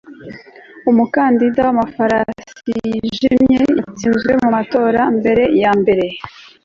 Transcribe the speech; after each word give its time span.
umukandida 0.89 1.59
wamafarasi 1.67 2.69
yijimye 2.87 3.59
yatsinzwe 3.79 4.31
mumatora 4.41 5.01
mbere 5.17 5.43
yambere 5.61 6.05